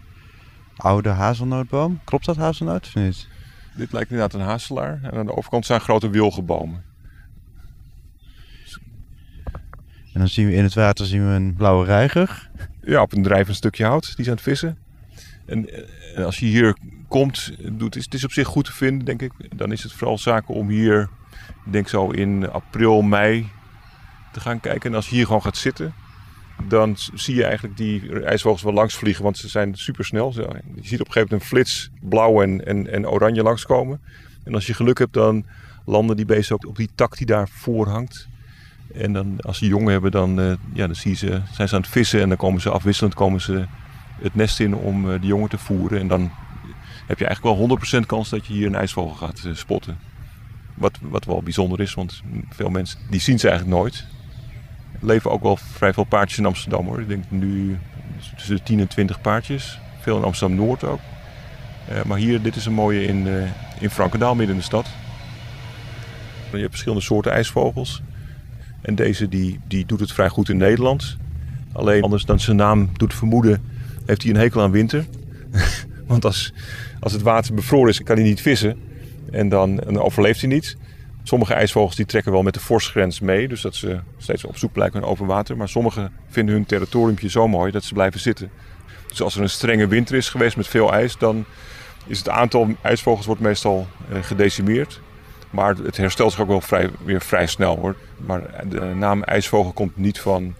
[0.76, 2.00] Oude hazelnootboom.
[2.04, 3.28] Klopt dat hazelnoot of niet?
[3.76, 5.00] Dit lijkt inderdaad een hazelaar.
[5.04, 6.84] En aan de overkant zijn grote wilgenbomen.
[10.14, 12.50] En dan zien we in het water zien we een blauwe reiger.
[12.82, 14.06] Ja, op een drijvend stukje hout.
[14.06, 14.78] Die is aan het vissen.
[15.46, 15.70] En,
[16.16, 16.78] en als je hier
[17.10, 19.32] komt, doet, het is op zich goed te vinden, denk ik.
[19.56, 21.10] Dan is het vooral zaken om hier,
[21.66, 23.50] ik denk zo in april, mei,
[24.32, 24.90] te gaan kijken.
[24.90, 25.94] En als je hier gewoon gaat zitten,
[26.68, 30.34] dan zie je eigenlijk die ijsvogels wel langs vliegen, want ze zijn super snel.
[30.34, 30.44] Je
[30.82, 34.02] ziet op een gegeven moment een flits blauw en, en, en oranje langskomen.
[34.44, 35.46] En als je geluk hebt, dan
[35.86, 38.28] landen die beesten ook op die tak die daar voor hangt.
[38.94, 41.82] En dan, als ze jongen hebben, dan, uh, ja, dan zie ze, zijn ze aan
[41.82, 43.66] het vissen en dan komen ze afwisselend komen ze
[44.22, 46.00] het nest in om uh, de jongen te voeren.
[46.00, 46.32] En dan
[47.10, 49.98] heb je eigenlijk wel 100% kans dat je hier een ijsvogel gaat uh, spotten.
[50.74, 54.06] Wat, wat wel bijzonder is, want veel mensen die zien ze eigenlijk nooit.
[55.00, 57.02] Er leven ook wel vrij veel paardjes in Amsterdam hoor.
[57.02, 57.78] Ik denk nu
[58.36, 59.80] tussen de 10 en 20 paardjes.
[60.02, 61.00] Veel in Amsterdam-Noord ook.
[62.06, 63.28] maar hier, dit is een mooie in,
[63.80, 64.88] in Frankendaal, midden in de stad.
[66.52, 68.02] Je hebt verschillende soorten ijsvogels.
[68.82, 71.18] En deze die, die doet het vrij goed in Nederland.
[71.72, 73.62] Alleen anders dan zijn naam doet vermoeden,
[74.06, 75.06] heeft hij een hekel aan winter.
[76.08, 76.54] Want als,
[77.00, 78.80] als het water bevroren is, kan hij niet vissen.
[79.32, 80.78] En dan, overleeft hij niet.
[81.24, 83.48] Sommige ijsvogels die trekken wel met de vorstgrens mee.
[83.48, 85.58] Dus dat ze steeds op zoek blijken naar open water.
[85.58, 88.52] Maar sommige vinden hun territoriumpje zo mooi dat ze blijven zitten.
[89.08, 91.46] Dus als er een strenge winter is geweest met veel ijs, dan
[92.08, 95.02] is het aantal ijsvogels wordt meestal uh, gedecimeerd.
[95.50, 97.96] Maar het herstelt zich ook wel vrij, weer vrij snel hoor.
[98.18, 100.56] Maar de naam ijsvogel komt niet van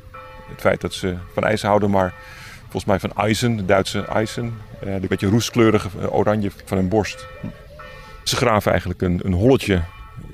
[0.50, 2.14] het feit dat ze van ijs houden, maar
[2.70, 4.54] volgens mij van Eisen, de Duitse Eisen.
[4.82, 7.28] Eh, de beetje roeskleurige oranje van hun borst.
[8.24, 9.82] Ze graven eigenlijk een, een holletje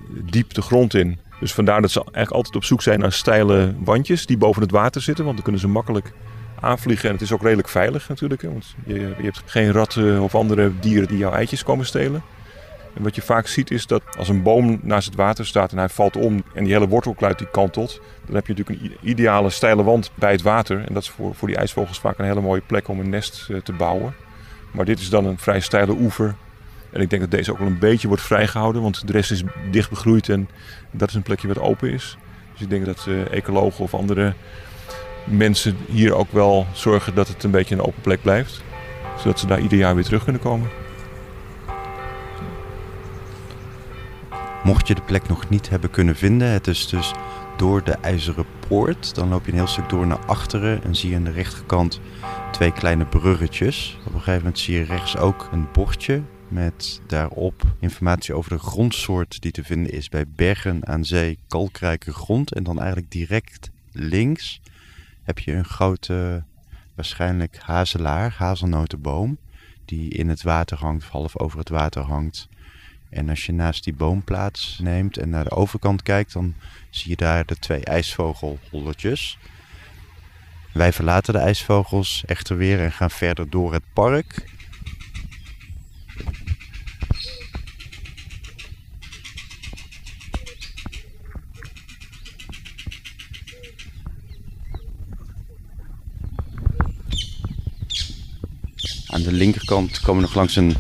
[0.10, 1.20] diep de grond in.
[1.40, 4.72] Dus vandaar dat ze eigenlijk altijd op zoek zijn naar steile wandjes die boven het
[4.72, 5.24] water zitten.
[5.24, 6.12] Want dan kunnen ze makkelijk
[6.60, 7.08] aanvliegen.
[7.08, 8.42] En het is ook redelijk veilig natuurlijk.
[8.42, 12.24] Want je, je hebt geen ratten of andere dieren die jouw eitjes komen stelen.
[12.96, 15.78] En wat je vaak ziet is dat als een boom naast het water staat en
[15.78, 19.50] hij valt om en die hele wortelkluit die kantelt, dan heb je natuurlijk een ideale
[19.50, 20.78] steile wand bij het water.
[20.88, 23.48] En dat is voor, voor die ijsvogels vaak een hele mooie plek om een nest
[23.50, 24.14] uh, te bouwen.
[24.72, 26.36] Maar dit is dan een vrij steile oever.
[26.92, 29.44] En ik denk dat deze ook wel een beetje wordt vrijgehouden, want de rest is
[29.72, 30.50] dicht begroeid en
[30.92, 32.18] dat is een plekje wat open is.
[32.52, 34.34] Dus ik denk dat uh, ecologen of andere
[35.24, 38.62] mensen hier ook wel zorgen dat het een beetje een open plek blijft.
[39.18, 40.70] Zodat ze daar ieder jaar weer terug kunnen komen.
[44.66, 47.14] Mocht je de plek nog niet hebben kunnen vinden, het is dus
[47.58, 49.16] door de IJzeren Poort.
[49.16, 52.00] Dan loop je een heel stuk door naar achteren en zie je aan de rechterkant
[52.52, 53.98] twee kleine bruggetjes.
[54.00, 58.60] Op een gegeven moment zie je rechts ook een bordje met daarop informatie over de
[58.60, 62.54] grondsoort die te vinden is bij bergen aan zee, kalkrijke grond.
[62.54, 64.62] En dan eigenlijk direct links
[65.24, 66.44] heb je een grote,
[66.96, 69.38] waarschijnlijk hazelaar, hazelnotenboom,
[69.86, 72.48] die in het water hangt, half over het water hangt.
[73.16, 76.56] En als je naast die boom plaatsneemt en naar de overkant kijkt, dan
[76.90, 79.38] zie je daar de twee ijsvogelholletjes.
[80.72, 84.54] Wij verlaten de ijsvogels echter weer en gaan verder door het park.
[99.08, 100.76] Aan de linkerkant komen we nog langs een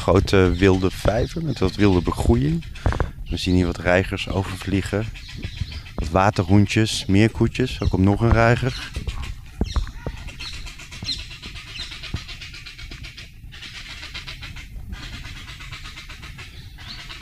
[0.00, 2.64] grote wilde vijver met wat wilde begroeiing.
[3.28, 5.06] We zien hier wat reigers overvliegen.
[5.94, 7.80] Wat waterhoentjes, meerkoetjes.
[7.80, 8.90] Ook op nog een reiger.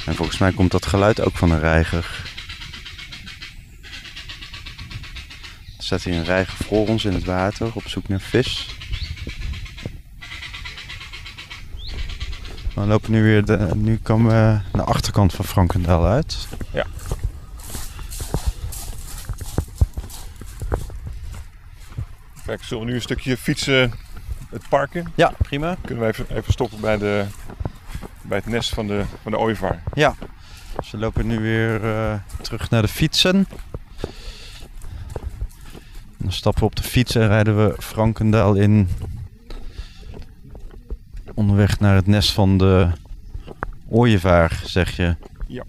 [0.06, 2.22] En volgens mij komt dat geluid ook van een reiger.
[5.76, 8.77] Er staat hier een reiger voor ons in het water op zoek naar vis.
[12.80, 16.48] We lopen nu weer, de, nu komen we de achterkant van Frankendaal uit.
[16.72, 16.86] Ja.
[22.44, 23.92] Kijk, zullen we nu een stukje fietsen
[24.50, 25.08] het park in?
[25.14, 25.76] Ja, prima.
[25.84, 27.24] Kunnen we even, even stoppen bij, de,
[28.22, 29.82] bij het nest van de, van de ooievaar.
[29.94, 30.14] Ja.
[30.76, 33.48] Dus we lopen nu weer eh, terug naar de fietsen.
[36.16, 38.88] Dan stappen we op de fiets en rijden we Frankendaal in.
[41.38, 42.88] Onderweg naar het nest van de
[43.88, 45.16] ooievaar, zeg je.
[45.46, 45.64] Ja.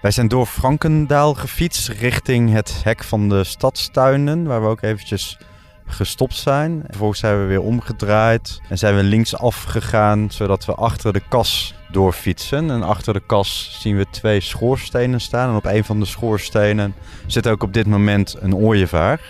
[0.00, 5.38] Wij zijn door Frankendaal gefietst richting het hek van de stadstuinen, waar we ook eventjes
[5.86, 6.82] gestopt zijn.
[6.86, 11.74] Vervolgens zijn we weer omgedraaid en zijn we linksaf gegaan, zodat we achter de kas
[11.90, 12.70] doorfietsen.
[12.70, 15.50] En achter de kas zien we twee schoorstenen staan.
[15.50, 16.94] En op een van de schoorstenen
[17.26, 19.20] zit ook op dit moment een ooievaar.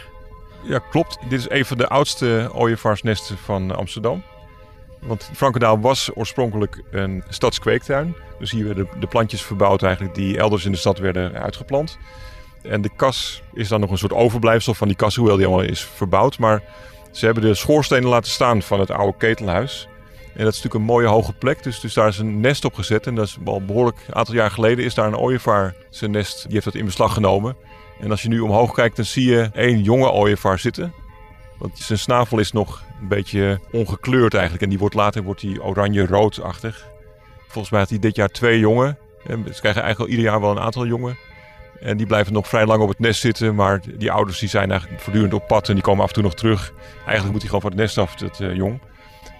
[0.62, 1.18] Ja, klopt.
[1.28, 4.22] Dit is een van de oudste ooievaarsnesten van Amsterdam.
[5.00, 8.14] Want Frankendaal was oorspronkelijk een stadskweektuin.
[8.38, 11.98] Dus hier werden de plantjes verbouwd eigenlijk die elders in de stad werden uitgeplant.
[12.62, 15.64] En de kas is dan nog een soort overblijfsel van die kas, hoewel die allemaal
[15.64, 16.38] is verbouwd.
[16.38, 16.62] Maar
[17.10, 19.88] ze hebben de schoorstenen laten staan van het oude ketelhuis.
[20.36, 22.74] En dat is natuurlijk een mooie hoge plek, dus, dus daar is een nest op
[22.74, 23.06] gezet.
[23.06, 26.42] En dat is al behoorlijk een aantal jaar geleden is daar een ooievaar zijn nest,
[26.42, 27.56] die heeft dat in beslag genomen.
[28.00, 30.92] En als je nu omhoog kijkt, dan zie je één jonge ooievaar zitten.
[31.58, 34.62] Want zijn snavel is nog een beetje ongekleurd eigenlijk.
[34.62, 36.86] En die wordt later wordt die oranje-roodachtig.
[37.46, 38.98] Volgens mij had hij dit jaar twee jongen.
[39.26, 41.16] En ze krijgen eigenlijk ieder jaar wel een aantal jongen.
[41.80, 43.54] En die blijven nog vrij lang op het nest zitten.
[43.54, 46.22] Maar die ouders die zijn eigenlijk voortdurend op pad en die komen af en toe
[46.22, 46.72] nog terug.
[46.96, 48.80] Eigenlijk moet hij gewoon van het nest af, dat uh, jong.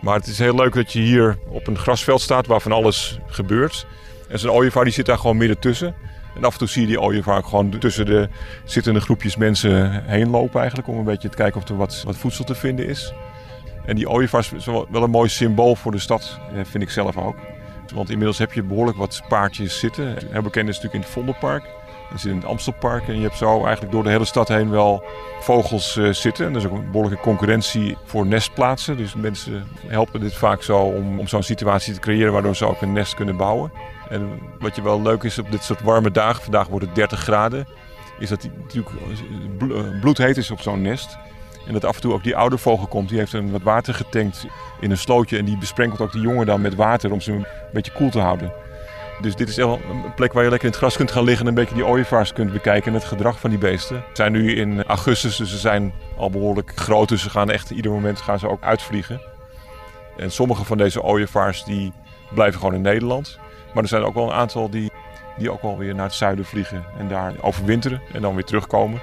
[0.00, 3.18] Maar het is heel leuk dat je hier op een grasveld staat waar van alles
[3.26, 3.86] gebeurt.
[4.28, 5.94] En zo'n ooievaar die zit daar gewoon midden tussen.
[6.36, 8.28] En af en toe zie je die ooievaar gewoon tussen de
[8.64, 10.88] zittende groepjes mensen heen lopen eigenlijk.
[10.88, 13.12] Om een beetje te kijken of er wat, wat voedsel te vinden is.
[13.86, 16.90] En die ooievaar is wel, wel een mooi symbool voor de stad, eh, vind ik
[16.90, 17.36] zelf ook.
[17.94, 20.16] Want inmiddels heb je behoorlijk wat paardjes zitten.
[20.30, 21.64] Heel bekend is natuurlijk in het Vondelpark.
[22.12, 24.70] Je zit in het Amstelpark en je hebt zo eigenlijk door de hele stad heen
[24.70, 25.04] wel
[25.40, 26.46] vogels uh, zitten.
[26.46, 28.96] En er is ook een behoorlijke concurrentie voor nestplaatsen.
[28.96, 32.80] Dus mensen helpen dit vaak zo om, om zo'n situatie te creëren waardoor ze ook
[32.80, 33.72] een nest kunnen bouwen.
[34.08, 37.20] En wat je wel leuk is op dit soort warme dagen, vandaag wordt het 30
[37.20, 37.66] graden,
[38.18, 41.18] is dat die natuurlijk bloedheet is op zo'n nest.
[41.66, 43.94] En dat af en toe ook die oude vogel komt, die heeft een wat water
[43.94, 44.46] getankt
[44.80, 47.46] in een slootje en die besprenkelt ook die jongen dan met water om ze een
[47.72, 48.52] beetje koel te houden.
[49.20, 51.48] Dus dit is een plek waar je lekker in het gras kunt gaan liggen en
[51.48, 53.96] een beetje die ooievaars kunt bekijken en het gedrag van die beesten.
[53.96, 57.70] We zijn nu in augustus, dus ze zijn al behoorlijk groot, dus ze gaan echt
[57.70, 59.20] ieder moment gaan ze ook uitvliegen.
[60.16, 61.92] En sommige van deze ooievaars die
[62.34, 63.38] blijven gewoon in Nederland.
[63.74, 64.90] Maar er zijn ook wel een aantal die,
[65.36, 69.00] die ook wel weer naar het zuiden vliegen en daar overwinteren en dan weer terugkomen.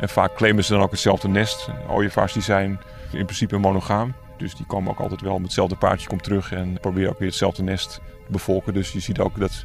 [0.00, 1.68] En vaak claimen ze dan ook hetzelfde nest.
[1.88, 2.80] Ooievaars die zijn
[3.12, 4.14] in principe monogaam.
[4.36, 7.28] Dus die komen ook altijd wel met hetzelfde paardje komt terug en proberen ook weer
[7.28, 8.00] hetzelfde nest
[8.72, 9.64] Dus je ziet ook dat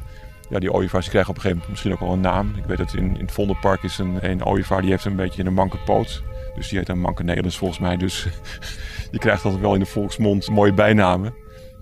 [0.50, 2.54] ja, die ooievaars krijgen op een gegeven moment misschien ook wel een naam.
[2.56, 5.44] Ik weet dat in, in het Vondelpark is een, een ooievaar die heeft een beetje
[5.44, 6.22] een manke poot.
[6.54, 7.96] Dus die heet een manke Nederlands volgens mij.
[7.96, 8.26] Dus
[9.10, 11.34] die krijgt altijd wel in de volksmond mooie bijnamen.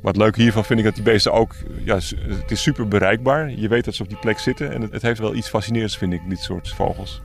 [0.02, 3.50] Maar het leuke hiervan vind ik dat die beesten ook, ja, het is super bereikbaar.
[3.50, 5.98] Je weet dat ze op die plek zitten en het, het heeft wel iets fascinerends
[5.98, 7.22] vind ik, dit soort vogels.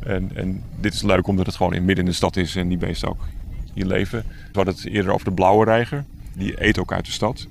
[0.00, 2.68] En, en dit is leuk omdat het gewoon in midden in de stad is en
[2.68, 3.26] die beesten ook
[3.74, 4.24] hier leven.
[4.28, 6.04] We hadden het eerder over de blauwe reiger.
[6.36, 7.46] Die eet ook uit de stad.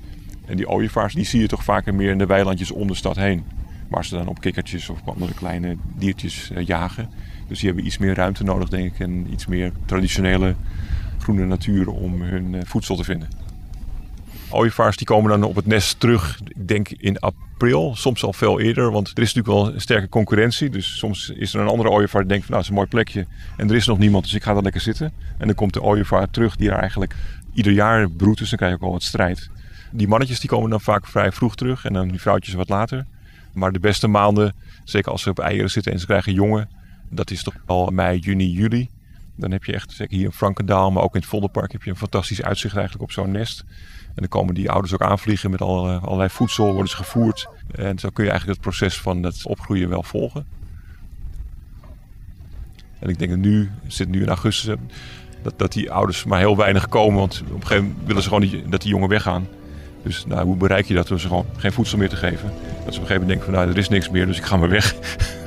[0.50, 3.16] En die ooievaars die zie je toch vaker meer in de weilandjes om de stad
[3.16, 3.44] heen.
[3.90, 7.10] Waar ze dan op kikkertjes of andere kleine diertjes uh, jagen.
[7.48, 9.00] Dus die hebben iets meer ruimte nodig denk ik.
[9.00, 10.56] En iets meer traditionele
[11.20, 13.28] groene natuur om hun uh, voedsel te vinden.
[14.50, 18.60] Ooievaars die komen dan op het nest terug, ik denk in april, soms al veel
[18.60, 18.92] eerder.
[18.92, 20.70] Want er is natuurlijk wel een sterke concurrentie.
[20.70, 23.26] Dus soms is er een andere ooievaar die denkt van nou, is een mooi plekje.
[23.58, 25.12] En er is nog niemand, dus ik ga daar lekker zitten.
[25.38, 27.16] En dan komt de ooievaar terug die er eigenlijk
[27.54, 28.40] ieder jaar broedt.
[28.40, 29.50] Dus dan krijg je ook al wat strijd.
[29.92, 33.06] Die mannetjes die komen dan vaak vrij vroeg terug en dan die vrouwtjes wat later.
[33.54, 36.70] Maar de beste maanden, zeker als ze op eieren zitten en ze krijgen jongen,
[37.10, 38.90] dat is toch al mei, juni, juli.
[39.36, 41.90] Dan heb je echt, zeker hier in Frankendaal, maar ook in het Vondelpark, heb je
[41.90, 43.64] een fantastisch uitzicht eigenlijk op zo'n nest.
[44.08, 47.48] En dan komen die ouders ook aanvliegen met eh, allerlei voedsel, worden ze gevoerd.
[47.72, 50.46] En zo kun je eigenlijk het proces van het opgroeien wel volgen.
[53.00, 54.76] En ik denk dat nu, zit nu in augustus,
[55.42, 57.20] dat, dat die ouders maar heel weinig komen.
[57.20, 59.48] Want op een gegeven moment willen ze gewoon dat die jongen weggaan.
[60.04, 62.50] Dus nou, hoe bereik je dat door ze gewoon geen voedsel meer te geven?
[62.50, 64.44] Dat ze op een gegeven moment denken van nou, er is niks meer, dus ik
[64.44, 64.96] ga maar weg.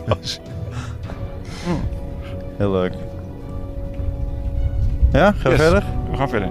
[2.56, 2.92] Heel leuk.
[5.12, 5.60] Ja, ga Yes.
[5.60, 5.82] verder.
[6.10, 6.48] We gaan verder.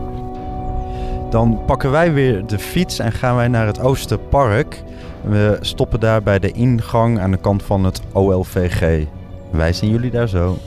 [1.30, 4.84] Dan pakken wij weer de fiets en gaan wij naar het Oosterpark.
[5.22, 9.06] We stoppen daar bij de ingang aan de kant van het OLVG.
[9.52, 10.58] Wij zien jullie daar zo.